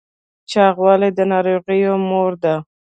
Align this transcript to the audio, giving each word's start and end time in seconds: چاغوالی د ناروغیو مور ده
چاغوالی 0.51 1.09
د 1.15 1.19
ناروغیو 1.31 1.93
مور 2.09 2.31
ده 2.43 2.55